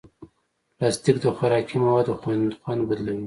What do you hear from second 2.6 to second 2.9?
خوند